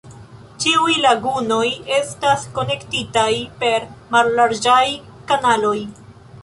[0.63, 1.67] Ĉiuj lagunoj
[1.97, 3.29] estas konektitaj
[3.61, 4.85] per mallarĝaj
[5.33, 5.79] kanaloj.